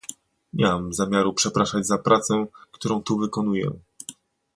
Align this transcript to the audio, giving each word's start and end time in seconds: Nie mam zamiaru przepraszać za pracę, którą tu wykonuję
Nie 0.53 0.65
mam 0.65 0.93
zamiaru 0.93 1.33
przepraszać 1.33 1.87
za 1.87 1.97
pracę, 1.97 2.45
którą 2.71 3.03
tu 3.03 3.17
wykonuję 3.17 3.71